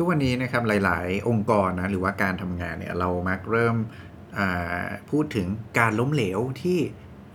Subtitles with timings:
[0.00, 3.76] ทุกวันนี้นะครับหลาย ๆ องค์กรนะหรือว่าการทำงานเนี่ยเรามักเริ่ม
[5.10, 5.46] พูดถึง
[5.78, 6.78] การล้มเหลวที่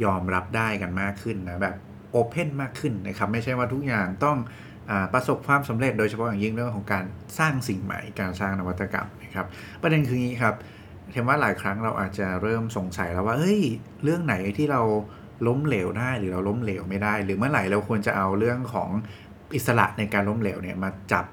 [0.03, 1.75] ยอมรับได้กันมากขึ้นนะแบบ
[2.11, 4.37] โอเพนมากขึ้นนะครับไม่ใช่ว่าทุกอย่างต้อง
[4.89, 7.05] อประสบความสำเร็จโดยเฉพาะอย่างยิ่งเรื่องของการ
[7.39, 9.45] สร้างสิ่งใหม่การสร้างนวัตกรรมนะครับ
[9.81, 10.55] ประเด็นคืองี้ครับ
[11.13, 13.61] เห็นว่าหลายครั้งเราอาจจะเริ่มสงสัยแล้วว่าเฮ้ย
[14.03, 14.81] เรื่องไหนที่เรา
[15.47, 18.89] ล้มเหลวได้หรือเราล้มเหลวไม่ได้ หรือเมื่อไหร่เราควรจะเอาเรื่องของ
[19.55, 21.25] อิสระในการล้มเหลวเนี่ยมาจับ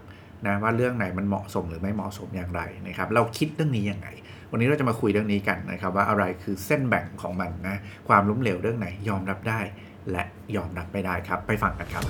[0.46, 4.08] นะว่าเรื่องไหนมันเหมาะสมหรือไม่เหมาะสมอย่างไรนะครับ เราคิดเรื่องนี้ยังไง
[4.50, 7.76] วันนี้เราจะมาคุยเรื่องนี้กันนะครับว่าอะไรคือเส้นแบ่งของมันนะ
[8.08, 9.60] ความล้มเหลวเรื่องไหนยอมรับได้
[10.10, 10.22] และ
[10.56, 12.04] ยอมรับไม่ได้ครับ ไปฟังกันครับ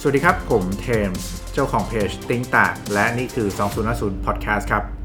[0.00, 3.48] สวัสดีครับผมเทมส์เจ้าของเพจติ้งต่างและนี่คือ
[3.86, 5.03] 2050 Podcast ครับ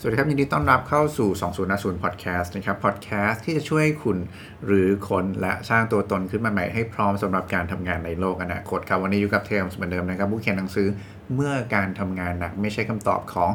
[0.00, 1.28] สวัสดีครับ ยินดีต้อนรับเข้าสู่
[1.66, 4.18] 2050 Podcast นะครับ Podcast ที่จะช่วยคุณ
[4.66, 10.88] หรือคนและสร้างตัวตนขึ้นมาใหม่ให้พร้อมสำหรับการทำงานในโลกอนาคตครับ วันนี้อยู่กับเทมส์เหมือนเดิมนะครับ ผู้เขียนหนังสือ
[11.34, 13.50] เมื่อการทำงานหนักไม่ใช่คำตอบของ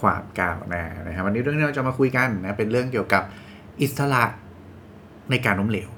[0.00, 3.22] ความก้าวหน้านะครับ วันนี้เรื่องที่เราจะมาคุยกันนะเป็นเรื่องเกี่ยวกับ
[3.82, 4.24] อิสระ
[5.30, 5.90] ในการล้มเหลว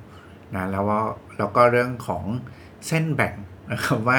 [0.55, 1.01] นะแล้วว่า
[1.39, 2.25] แล้วก็เรื่องของ
[2.87, 3.35] เส้นแบ่ง
[3.73, 4.19] นะครับว่า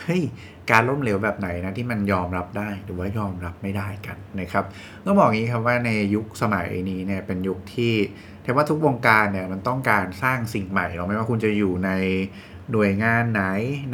[0.00, 0.22] เฮ้ย
[0.70, 4.64] การล้มเหลวแบบไหนนะที่มันยอมรับได้หรือว่ายอมรับไม่ได้กันนะครับ
[5.04, 7.94] ต้องบอกอย่างนี้ครับว่าในยุคสมัยนี้เนี่ยเป็นยุคที่
[8.42, 11.90] แทว่าทุกวงการเนี่ยมันต้องการสร้างสิ่งใหม่เราไม่ว่าคุณจะอยู่ใน
[12.72, 13.44] หน่วยงานไหน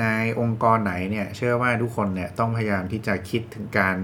[0.01, 0.07] ใน
[0.41, 3.97] องค์กรไหนเนี่ยเชื่อว่าทุกคนเนี่ยต้องพยายามที่จะคิดถึงการ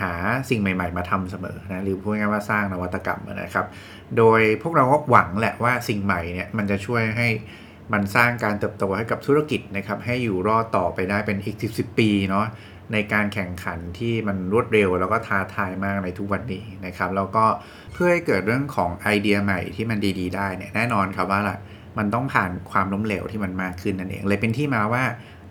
[0.00, 0.12] หา
[0.50, 3.66] สิ่งใหม่ๆ มาทำเสมอนะหรือพูดง่ายๆว่าสร้างนวัตกรรมนะครับ
[4.16, 7.28] โดยพวกเราก็หวังแหละว่าสิ่งใหม่เนี่ยมันจะช่วยให้
[7.92, 12.46] มันสร้างการเติบโตให้กับธุรกิจนะครับให้อยู่รอดต่อไปได้เป็นอีก 10 10 ปีเนาะ
[12.92, 17.44] ในการแข่งขันที่มันรวดเร็ว แล้วก็ท้าทายมากในทุกวันนี้นะครับแล้วก็
[17.92, 21.56] เพื่อให้เกิดเรื่องของไอเดียใหม่ที่มันดี ๆ ได้เนี่ยแน่นอนครับว่าล่ะ
[21.98, 25.02] มันต้องผ่านความล้มเหลวที่มันมากขึ้นนั่นเอง เลยเป็นที่มาว่า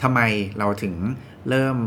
[0.02, 0.20] ทำไม
[0.60, 0.96] เราถึง
[1.50, 1.78] เริ่ม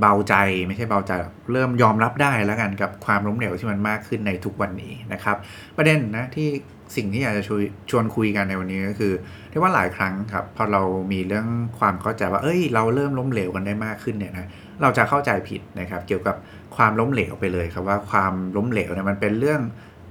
[0.00, 0.34] เบาใจ
[0.66, 1.12] ไม่ใช่เบาใจ
[1.52, 5.36] เริ่มยอมรับได้แล้วกันกับความล้มเหลวที่มันมากขึ้นในทุกวันนี้นะครับ
[5.76, 6.48] ประเด็นนะที่
[6.96, 9.12] สิ่งที่อยากจะชวนชวนคุยกันในวันนี้ก็คือ
[9.52, 11.46] ที่ว่าหลายครั้งครับ พอเรามีเรื่อง
[11.78, 14.46] ความเข้าใจว่า เอ้ย เราเริ่มล้มเหลวกันได้มากขึ้นเนี่ยนะ
[14.82, 16.36] เราจะเข้าใจผิดนะครับ เกี่ยวกับ
[16.76, 19.60] ความล้มเหลวไปเลยครับว่าความล้มเหลวเนี่ยมันเป็นเรื่อง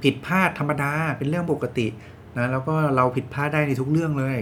[0.04, 1.88] ผิดพลาดธรรมดาเป็นเรื่องปกติ
[2.38, 4.38] นะแล้วก็เราผิดพลาดได้ในทุกเรื่องเลย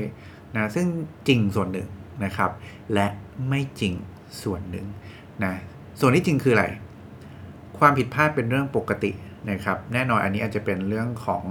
[0.56, 0.88] นะซึ่ง
[1.28, 1.88] จริงส่วนหนึ่ง
[2.26, 2.52] นะครับ
[2.94, 3.08] และ
[3.50, 3.94] ไม่จริง
[4.44, 4.86] ส่วนหนึ่ง
[5.44, 5.54] นะ
[6.00, 6.66] ส่วนที่จริงคืออะไร
[7.80, 9.12] ความผิดพลาดเป็นเรื่องปกติ
[9.52, 11.44] นะครับ แน่นอนอันนี้อาจจะเป็นเรื่องของ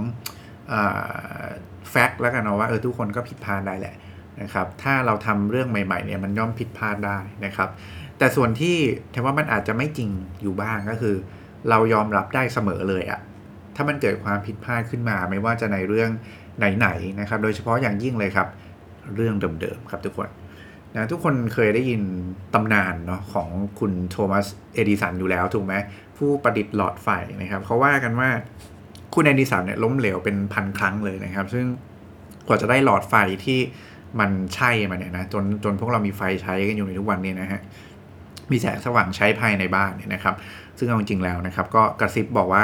[1.90, 3.94] fact แล้วกันเนาะว่าเออทุกคนก็ผิดพลาดได้แหละ
[4.42, 7.68] นะครับถ้าเราทำเรื่องใหม่ๆเนี่ยมันย่อมผิดพลาดได้นะครับ
[8.18, 8.76] แต่ส่วนที่
[9.14, 10.10] ถือว่ามันอาจจะไม่จริง
[10.42, 11.14] อยู่บ้างก็คือ
[11.70, 13.20] เรายอมรับได้เสมอเลยอะ
[13.76, 16.10] ถ้ามันเกิดความผิดพลาดขึ้นมา ไม่ว่าจะในเรื่อง
[16.76, 18.48] ไหนๆนะครับ โดยเฉพาะอย่างยิ่งเลยครับ
[19.16, 20.28] เรื่องเดิมๆครับทุกคน
[20.94, 22.02] นะทุกคนเคยได้ยิน
[22.54, 23.48] ตำนานเนาะของ
[23.78, 25.74] คุณโทมัสเอดิสันอยู่แล้วถูกไหม
[26.16, 27.08] ผู้ประดิษฐ์หลอดไฟ
[27.40, 28.30] นะครับเขาว่ากันว่า
[29.16, 31.64] คุณเอดิสันเนี่ยล้มเหลวเป็นพันครั้งเลยนะครับ ซึ่ง
[32.46, 33.58] กว่าจะได้หลอดไฟที่
[34.20, 37.60] มันใช่มาเนี่ยนะจนจนพวกเรามีไฟใช้กันอยู่ในทุกวันนี้นะฮะ
[38.50, 40.34] มีแสงสว่างใช้ภายในบ้านเนี่ยนะครับ
[40.78, 42.62] ซึ่งเอาจริงแล้วนะครับ ก็กระซิบบอกว่า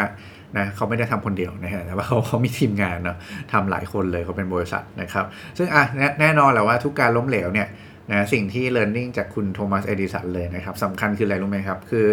[0.58, 3.16] นะเขาไม่ได้ทำคนเดียวนะฮะแต่ว่าเขาเขามีทีมงานเนาะ
[3.52, 5.24] ทำหลายคนเลยเขาเป็นบริษัทนะครับ
[5.58, 5.84] ซึ่งอะ
[6.20, 7.69] แน่นอนแหละว่าทุกการล้มเหลวเนี่ย
[8.12, 12.06] นะสิ่งที่ learning จากคุณโทมัสเอดิสันเลยนะครับสำคัญคืออะไรรู้ไหมครับ คือ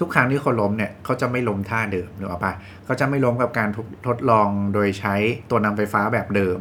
[0.00, 2.52] ทุกครั้งที่เขาล้มเนี่ยเขาจะไม่ล้มท่าเดิมหรือเปล่า
[2.84, 3.68] เขาจะไม่ล้มกับการ
[4.06, 5.14] ทดลองโดยใช้
[5.50, 6.58] ตัวนำไฟฟ้าแบบเดิม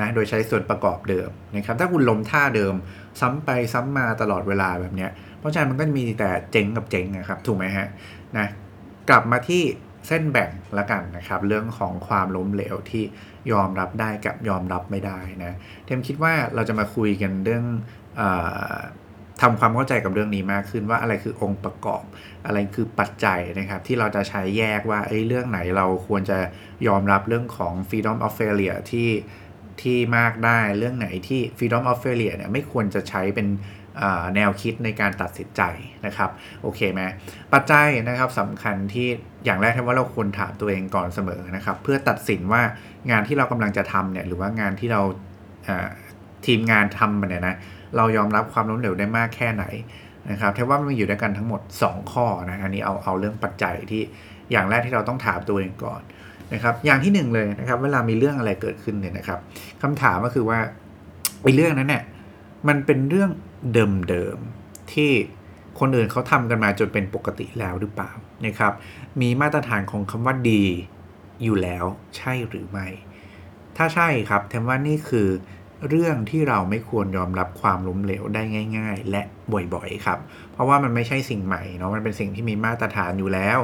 [0.00, 2.74] นะโดยใช้ส่วนประกอบเดิมนะครับถ้าคุณล้มท่าเดิม
[3.20, 5.08] ซ้ำไปซ้ำมาตลอดเวลาแบบนี้
[5.38, 7.88] เพราะฉะนั้นมันก็มีแต่เจ๊งกับเจ๊งนะครับถูกไหมฮะ
[8.38, 8.46] นะ
[9.08, 9.62] กลับมาที่
[10.08, 13.04] เส้นแบ่งละกันนะครับ เรื่องของความล้มเหลวที่
[13.52, 15.52] ยอมรับได้กับยอมรับไม่ได้นะ
[15.84, 17.64] เทมคิดว่าเราจะมาคุยกันเรื่อง
[18.20, 18.22] อ
[19.42, 22.02] ทำความเข้าใจกับเรื่องนี้มากขึ้นว่าอะไรคือองค์ประกอบ
[22.46, 26.38] อะไรคือปัจจัยนะครับ ที่เราจะใช้แยกว่าไอ้เรื่องไหนเราควรจะ
[26.86, 29.10] ยอมรับเรื่องของ freedom of failure ที่
[29.82, 33.48] ที่มากได้เรื่องไหนที่ freedom of failure เนี่ยไม่ควรจะใช้เป็น
[34.36, 35.62] แนวคิดในการตัดสินใจ
[36.06, 36.30] นะครับ
[36.62, 37.00] โอเคไหม
[37.52, 39.08] ปัจจัยนะครับสำคัญที่
[39.44, 42.62] อย่างแรกที่ว่าเราควรถามตัวเองก่อนเสมอนะครับ เพื่อตัดสินว่า
[43.10, 45.00] งานที่เรากำลังจะทำเนี่ยหรือว่างานที่เรา
[46.46, 47.56] ทีมงานทำมันเนี่ยนะ
[47.96, 49.64] เรายอมรับความล้มเหลวได้มากแค่ไหน
[50.30, 54.02] นะครับแท่ว่ามันอยู่ด้วยกันทั้งหมด 2 ข้อนะอันนี้เอาเอาเรื่องปัจจัยที่
[54.52, 56.02] อย่างแรกที่เราต้องถามตัวเองก่อน
[56.52, 59.40] นะครับอย่างที่ 1 เลยนะครับเวลามีเรื่องอะไรเกิดขึ้นเนี่ยนะครับ
[59.82, 60.58] คำถามก็คือว่า
[61.42, 62.04] ไอ้เรื่องนั้นเนี่ย
[62.68, 63.30] มันเป็นเรื่อง
[63.74, 65.10] เดิมๆที่
[65.80, 68.10] คนอื่นเขาทำกันมาจนเป็นปกติแล้วหรือเปล่า
[68.46, 68.72] นะครับ
[69.20, 70.64] มีมาตรฐานของคำว่าดี
[71.42, 71.84] อยู่แล้ว
[72.16, 72.86] ใช่หรือไม่
[73.76, 75.28] ถ้าใช่ครับแทมว่านี่คือ
[75.88, 78.42] เรื่องที่เราไม่ควรยอมรับความล้มเหลวได้
[78.78, 79.22] ง่าย ๆ และ
[79.74, 80.18] บ่อยๆครับ
[80.52, 83.58] เพราะว่ามันไม่ใช่สิ่งใหม่เนาะมันเป็นสิ่งที่มีมาตรฐานอยู่แล้ว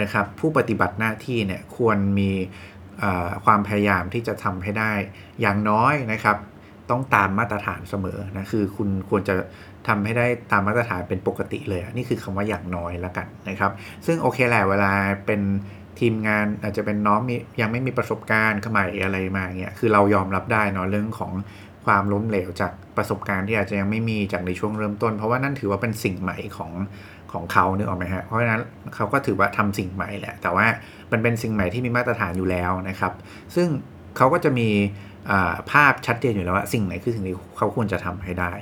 [0.00, 2.30] นะครับ ผู้ปฏิบัติหน้าที่เนี่ยควรมี
[3.44, 4.92] ความพยายามที่จะทำให้ได้
[5.40, 6.36] อย่างน้อยนะครับ
[6.90, 9.34] ต้องตามมาตรฐานเสมอนะคือคุณควรจะ
[9.88, 13.72] ทำให้ได้ตามมาตรฐานเป็นปกติเลย นี่คือคำว่าอย่างน้อยแล้วกันนะครับ
[14.06, 14.92] ซึ่งโอเคแหละเวลา
[15.26, 15.40] เป็น
[16.00, 21.32] ทีมงานอาจจะเป็นน้องมียังไม่มีประสบการณ์ใหม่อะไรมาเงี้ยคือเรายอมรับได้เนาะเรื่องของ
[21.84, 26.72] ความล้มเหลวจากประสบการณ์ที่อาจจะยังไม่มีจากในช่วงเริ่มต้น เพราะว่านั่นถือว่าเป็นสิ่งใหม่ของ
[27.32, 28.60] ของเขาเนึกออกไหมฮะเพราะฉะนั้น
[28.94, 30.66] เขาก็ถือว่าทำสิ่งใหม่แหละแต่ว่า
[31.12, 33.12] มันเป็นสิ่งใหม่ที่มีมาตรฐานอยู่แล้วนะครับ
[33.54, 33.68] ซึ่ง
[34.16, 34.68] เขาก็จะมี
[35.70, 38.52] ภาพชัดเจนอยู่แล้วว่าสิ่งไหนคือสิ่งที่เขาควรจะทำให้ได้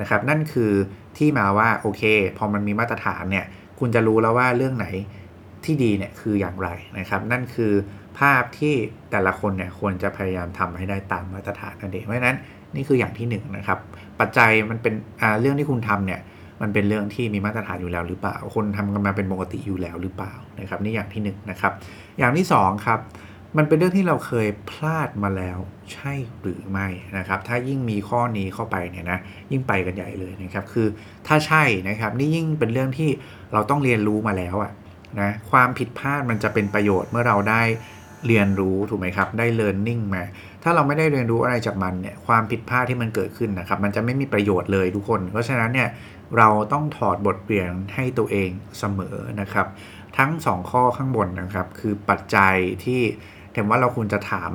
[0.00, 0.72] นะครับ นั่นคือ
[1.18, 2.02] ที่มาว่าโอเค
[2.38, 3.46] พอมันมีมาตรฐานเนี่ย
[3.78, 4.86] คุณจะรู้แล้วว่าเรื่องไหน
[5.66, 6.68] ที่ดีเนี่ยคืออย่างไร
[6.98, 7.72] นะครับ นั่นคือ
[8.18, 8.74] ภาพที่
[9.10, 12.36] แต่ละคนเนี่ยควรจะพยายามทำให้ได้ตามมาตรฐานนั่นเองเพราะฉะนั้น
[12.74, 13.78] นี่คืออย่างที่1นนะครับ
[14.20, 14.94] ปัจจัยมันเป็น
[15.40, 16.20] เรื่องที่คุณทำเนี่ย
[16.62, 21.72] มันเป็นเรื่องที่มีมาตรฐานอยู่แล้วหรือเปล่า คนทำกันมาเป็นปกติอยู่แล้วหรือเปล่านะครับ นี่อย่างที่1นนะครับ
[22.18, 23.00] อย่างที่2ครับ
[23.56, 25.58] มันเป็นเรื่องที่เราเคยพลาดมาแล้ว
[25.92, 26.88] ใช่หรือไม่
[27.18, 29.18] นะครับ ถ้ายิ่งมีข้อนี้เข้าไปเนี่ยนะ
[29.50, 30.86] ยิ่งไปกันใหญ่เลยนะครับ คือ
[31.26, 33.10] ถ้าใช่นะครับ นี่ยิ่งเป็นเรื่องที่
[33.52, 34.72] เราต้องเรียนรู้มาแล้วอะ
[35.20, 37.62] นะความผิดพลาดมันจะเป็นประโยชน์เมื่อเราได้
[38.26, 40.24] เรียนรู้ถูกไหมครับ ได้ learning มา
[40.62, 45.88] ถ้าเราไม่ได้เรียนรู้อะไรจากมันเนี่ยความผิดพลาดที่มันเกิดขึ้นนะครับ มันจะไม่มีประโยชน์เลยทุกคน เพราะฉะนั้นเนี่ย
[46.38, 49.66] เราต้องถอดบทเรียนให้ตัวเองเสมอนะครับ
[50.18, 52.54] ทั้ง 2 ข้อข้างบนนะครับ คือปัจจัย
[52.84, 53.00] ที่
[53.52, 54.52] แถมว่าเราควรจะถาม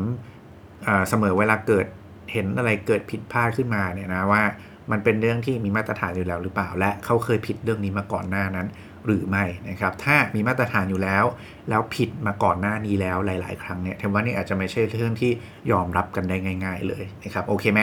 [1.10, 1.88] เสมอเวลาเกิด
[2.34, 4.44] เห็นอะไรเกิดผิดพลาดขึ้นมาเนี่ยนะว่า
[4.92, 8.68] มันเป็นเรื่องที่มีมาตรฐานอยู่แล้วหรือเปล่า และเขาเคยผิดเรื่องนี้มาก่อนหน้านั้น
[9.08, 11.26] หรือไม่นะครับ ถ้ามีมาตรฐานอยู่แล้ว
[11.70, 15.32] แล้วผิดมาก่อนหน้านี้แล้วหลาย ๆ ครั้งเนี่ยเทมว่านี่อาจจะไม่ใช่เรื่องที่
[15.72, 17.82] ยอมรับกันได้ง่าย ๆ เลยนะครับโอเคไหม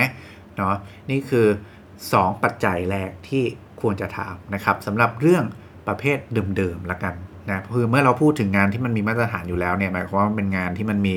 [0.57, 0.75] เนาะ
[1.11, 1.47] นี่คือ
[1.95, 3.43] 2 ปัจจัยแรกที่
[3.81, 5.45] ควรจะถามนะครับสำหรับเรื่อง
[5.87, 6.19] ประเภท
[6.57, 7.15] เดิมๆละกัน
[7.51, 11.15] นะคือเมื่อเราพูดถึงงานที่มันมีมาตรฐานอยู่แล้วเนี่ยหมายความว่าเป็นงานที่มันมี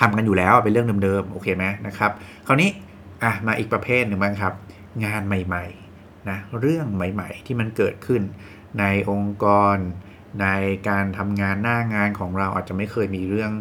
[0.00, 2.10] ทำกันอยู่แล้วเป็นเรื่องเดิมๆโอเคไหมนะครับ
[2.46, 2.70] คราวนี้
[3.22, 4.52] อะมาอีกประเภทหนึ่งบ้างครับ
[5.04, 8.22] งานใหม่ๆนะเรื่องใหม่ ๆ ที่มันเกิดขึ้น
[8.80, 9.76] ในองค์กร
[10.42, 10.48] ใน
[10.88, 13.52] การทำงานหน้างานของเราอาจจะไม่เคยมีเรื่อง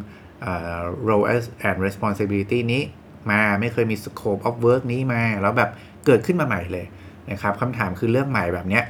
[1.07, 1.25] role
[1.69, 2.83] and responsibility นี้
[3.31, 5.69] มาไม่เคยมี scope of work นี้มา แล้วแบบ
[6.05, 6.85] เกิดขึ้นมาใหม่เลย
[7.31, 8.81] นะครับคำถามคือเรื่องใหม่แบบนี้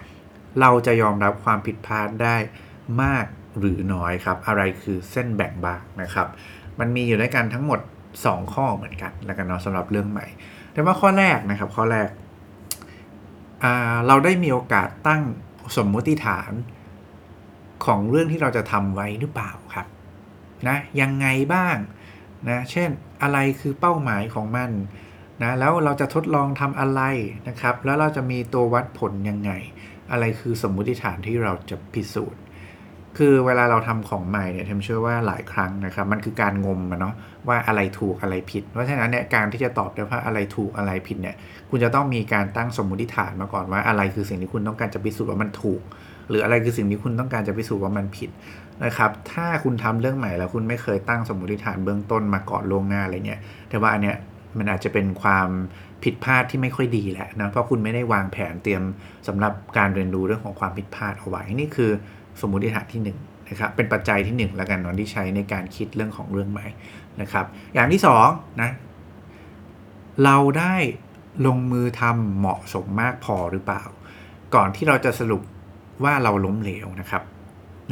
[0.62, 2.36] เราจะยอมรับความผิดพลาดได้
[3.04, 3.26] มาก
[3.60, 6.28] หรือน้อยครับ อะไรคือเส้นแบ่งบางนะครับ
[6.80, 7.80] มันมีอยู่ด้วยกันทั้งหมด
[8.16, 10.26] 2 ข้อเหมือนกันแล้วกันเนาะสำหรับเรื่องใหม่
[10.74, 12.10] แต่ว่าข้อแรกนะครับข้อแรก
[14.08, 15.22] เราได้มีโอกาสตั้ง
[15.76, 16.52] สมมติฐาน
[17.86, 19.88] ของเรื่องที่เราจะทำไว้หรือเปล่าครับ
[20.68, 21.78] นะยังไงบ้าง
[22.50, 22.90] นะเช่น
[23.22, 24.72] อะไรคือเป้าหมายของมัน
[25.44, 27.02] นะแล้วเราจะทดลองทำอะไร
[27.48, 29.52] นะครับ แล้วเราจะมีตัววัดผลยังไง
[30.12, 32.42] อะไรคือสมมุติฐานที่เราจะพิสูจน์
[33.18, 37.16] คือเวลาเราทำของใหม่เนี่ยเทมเชื่อว่าหลายครั้งนะครับ มันคือการงมมันเนาะ
[37.48, 41.36] ว่าอะไรถูกอะไรผิด เพราะฉะนั้นเนี่ยการที่จะตอบได้ว่าอะไรถูกอะไรผิดเนี่ย
[41.70, 45.82] คุณจะต้องมีการตั้งสมมุติฐานมาก่อนว่าอะไรคือสิ่งที่คุณต้องการจะพิสูจน์ว่ามันถูก
[46.30, 48.30] หรืออะไรคือสิ่งที่คุณต้องการจะพิสูจน์ว่ามันผิด
[48.86, 54.18] นะครับถ้าคุณทำเรื่องใหม่แล้วคุณไม่เคยตั้งสมมุติฐานเบื้องต้นมาก่อนล่วงหน้าอะไรเงี้ยแต่ว่าอันเนี้ย
[54.58, 55.50] มันอาจจะเป็นความ
[56.04, 58.84] ผิดพลาดที่ไม่ค่อยดีแหละนะเพราะคุณไม่ได้วางแผนเตรียม
[59.28, 61.92] สำหรับการเรียนรู้เรื่องของความผิดพลาดเอาไว้นี่คือ
[62.42, 63.10] สมมุติฐานที่1น
[63.50, 66.68] นะครับเป็นปัจจัยที่1แล้วกันนอนที่ใช้ในการคิดเรื่องของเรื่องใหม่
[67.22, 68.72] นะครับ อย่างที่2นะ
[70.24, 70.76] เราได้
[71.48, 73.84] ลงมือทำเหมาะสมมากพอหรือเปล่า
[74.56, 75.42] ก่อนที่เราจะสรุป
[76.04, 77.24] ว่าเราล้มเหลวนะครับ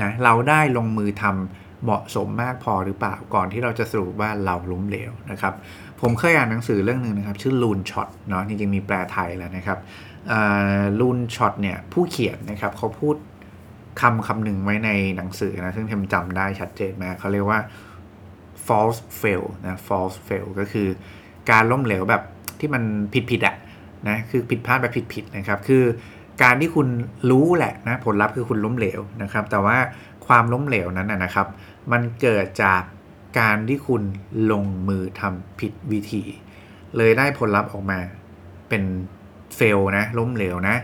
[0.02, 5.54] นะเราได้ลงมือทำเหมาะสมมากพอหรือเปล่า ก่อนที่เราจะสรุปว่าเราล้มเหลวนะครับ
[6.02, 9.80] ผมเคยอ่านหนังสือเรื่องหนึ่งนะครับ ชื่อลูนช็อตเนาะจริงๆมีแปลไทยแล้วนะครับ
[11.00, 13.16] ลูนช็อตเนี่ยผู้เขียนนะครับเขาพูด
[14.00, 17.60] คำคำหนึ่งไว้ในหนังสือนะ ซึ่งเทมจำได้ชัดเจนมากเขาเรียกว่า
[18.68, 20.88] false fail นะ false fail ก็คือ
[21.52, 22.24] การล้มเหลวแบบ
[22.60, 22.84] ที่มัน
[23.14, 23.56] ผิดผิดอะ
[24.10, 25.84] นะคือผิดพลาดแบบผิดผิดนะครับ คือ
[26.44, 26.88] การที่คุณ
[27.32, 29.78] รู้แหละนะผลลัพธ์คือคุณล้มเหลวนะครับ แต่ว่า
[30.28, 31.48] ความล้มเหลวนั้นนะครับ
[31.92, 32.82] มันเกิดจาก
[33.40, 34.04] การที่คุณ
[34.52, 36.24] ลงมือทำผิดวิธี
[36.98, 38.00] เลยได้ผลลัพธ์ออกมา
[38.70, 38.84] เป็น
[39.56, 40.76] เฟลนะล้มเหลวนะ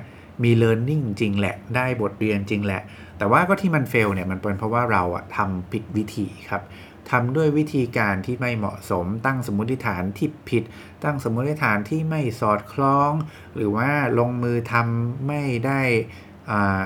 [0.43, 2.81] มี learning จริงแหละ ได้บทเรียนจริงแหละ
[3.17, 6.63] แต่ว่าก็ที่มันเฟลเนี่ยมันเป็นเพราะว่าเราอะทำผิดวิธีครับ
[7.11, 10.63] ทำด้วยวิธีการที่ไม่เหมาะสม ตั้งสมมติฐานที่ผิด
[11.03, 13.11] ตั้งสมมติฐานที่ไม่สอดคล้อง
[13.55, 13.89] หรือว่า
[14.19, 15.81] ลงมือทำไม่ได้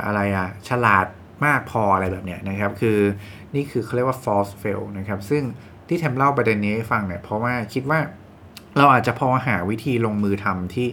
[0.05, 1.05] อะไรอะฉลาด
[1.45, 2.99] มากพออะไรแบบเนี้ยนะครับ คือ
[3.55, 5.43] นี่คือเขาเรียกว่า false fail นะครับ ซึ่ง
[5.87, 7.99] ที่แทมเล่าประเด็นนี้ให้ฟังเนี่ยเพราะว่าคิดว่า
[8.77, 10.87] เราอาจจะพอหาวิธีลงมือทำที่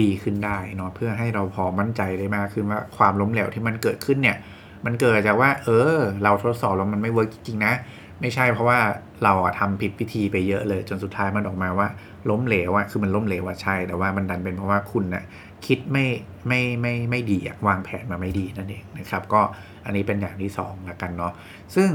[0.00, 4.36] ดีขึ้นได้เนาะเพื่อให้เราพอมั่นใจได้มากขึ้นว่าความล้มเหลวที่มันเกิดขึ้นเนี่ย
[4.84, 7.74] มันเกิดจากว่า เออ เราทดสอบแล้วมันไม่เวิร์กจริงๆนะ
[8.20, 8.78] ไม่ใช่เพราะว่า
[9.24, 11.88] เราอะทำผิดพิธีไปเยอะเลย จนสุดท้ายมันออกมาว่า
[12.30, 15.24] ล้มเหลวอะคือมันล้มเหลวว่าใช่ แต่ว่ามันดันเป็นเพราะว่าคุณน่ะ
[15.66, 16.06] คิดไม่
[16.48, 19.40] ไม่ไม่ไม่ดีอะวางแผนมาไม่ดีนั่นเองนะครับ ก็
[19.84, 21.32] อันนี้เป็นอย่างที่2ละกันเนาะ
[21.74, 21.88] ซึ่ง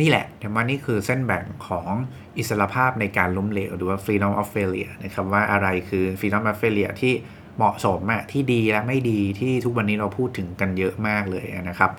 [0.00, 1.90] นี่แหละแต่ว่านี่คือเส้นแบ่งของ
[2.38, 7.14] อิสรภาพในการล้มเหลวหรือว่า freedom of failure นะครับว่าอะไรคือ freedom of failure ที่
[7.56, 11.90] เหมาะสมอะที่ดีและไม่ดีที่ทุกวันนี้เราพูดถึงกันเยอะมากเลยนะครับ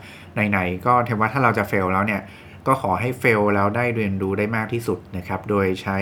[0.49, 2.21] ไหนๆก็เทว่าถ้าเราจะเฟลแล้วเนี่ย
[2.67, 5.97] ก็ขอให้เฟลแล้วได้เรียนรู้ได้มากที่สุดนะครับ โดยใช้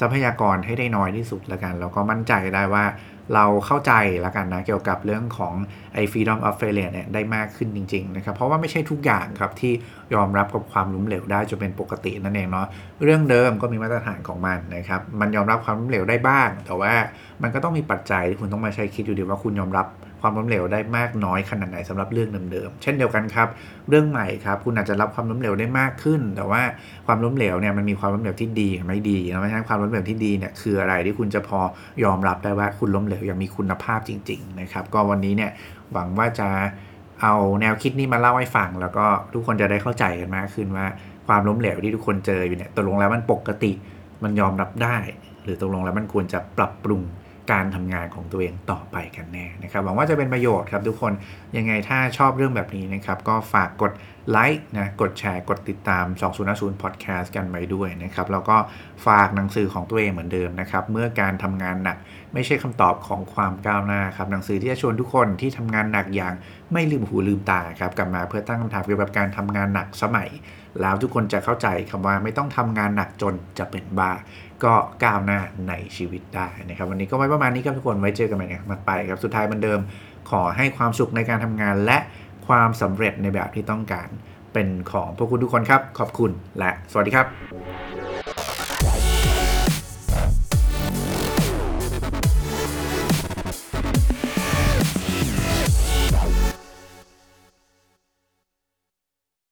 [0.00, 2.84] ทรัพยากรให้ได้น้อยที่สุดละกัน แล้วก็มั่นใจได้ว่า
[3.34, 5.54] เราเข้าใจแล้วกันนะเกี่ยวกับเรื่องของ
[5.94, 9.72] ไอ้ freedom of failure เนี่ยได้มากขึ้นจริงๆนะครับเพราะว่าไม่ใช่ทุกอย่างครับที่
[10.14, 12.66] ยอมรับกับความล้มเหลวได้จนเป็นปกตินั่นเองเนาะ
[13.02, 16.92] เรื่องเดิมก็มีมาตรฐานของมันนะครับมันยอมรับความล้มเหลวได้บ้าง แต่ว่า
[17.42, 19.86] มันก็ต้องมีปัจจัยที่คุณต้องมาใช้คิดอยู่ดีว่าคุณยอมรับ
[20.20, 23.48] ความล้มเหลวได้มากน้อยขนาดไหนสำหรับเรื่องเดิมๆ เช่นเดียวกันครับ
[23.88, 26.62] เรื่องใหม่ครับ คุณอาจจะรับความล้มเหลวได้มากขึ้น แต่ว่า
[27.06, 31.60] ความล้มเหลวเนี่ยมันมีความล้มเหลวที่ดีกับไม่ดีนะเพราะฉะนั้นความล้มเหลวที่ดีเนี่ยคืออะไรที่คุณจะพอ
[32.04, 35.50] ยอมรับได้ว่าคุณล้มเหลวอย่างมีคุณภาพจริง ๆ นะครับ ก็วันนี้เนี่ย
[35.92, 36.48] หวังว่าจะ
[37.22, 40.86] เอาแนวคิดนี้มาเล่าให้ฟัง แล้วก็ทุกคนจะได้เข้าใจกันมากขึ้นว่า
[41.26, 43.72] ความล้มเหลวที่ทุกคนเจออยู่เนี่ยตกลงแล้วมันปกติ
[44.22, 44.96] มันยอมรับได้
[45.44, 47.02] หรือตกลงแล้วมันควรจะปรับปรุง
[47.52, 51.12] การทำงานของตัวเองต่อไปกันแน่นะครับหวังว่าจะเป็นประโยชน์ครับทุกคน
[51.56, 53.92] ยังไงถ้าชอบเรื่องแบบนี้นะครับ ก็ฝากกด
[54.30, 56.04] ไลค์นะกดแชร์กดติดตาม
[56.44, 58.56] 2050 Podcast กันไปด้วยนะครับ แล้วก็
[59.06, 61.96] ฝากหนังสือของตัวเองเหมือนเดิมนะครับ เมื่อการทำงานหนัก
[62.34, 66.34] ไม่ใช่คำตอบของความก้าวหน้าครับ หนังสือที่จะชวนทุกคนที่ทำงานหนักอย่าง
[66.72, 70.30] ไม่ลืมหูลืมตาครับกลับมาเพื่อตั้งคำถามเกี่ยวกับการทำงานหนักสมัย
[70.80, 74.12] แล้วทุกคนจะเข้าใจคำว่าไม่ต้องทำงานหนักจนจะเป็นบ้า
[74.64, 74.74] ก็
[75.04, 79.80] ก้าวหน้าในชีวิตได้นะครับ วันนี้ก็ไว้ประมาณนี้ครับทุกคนไว้เจอกันใหม่ในครั้งต่อไปครับสุดท้ายเหมือนเดิม
[80.30, 81.98] ขอให้ความสุขในการทำงาน และ
[82.46, 84.08] ความสำเร็จในแบบที่ต้องการ
[84.52, 87.26] เป็นของพวกคุณทุกคนครับ ขอบคุณและสวัสดีครับ